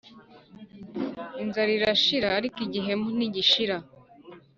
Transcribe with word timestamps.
Inzara 1.43 1.71
irashira 1.77 2.27
ariko 2.39 2.57
igihemu 2.67 3.07
ntigishira 3.15 3.77